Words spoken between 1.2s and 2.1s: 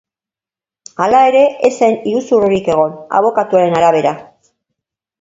ere, ez zen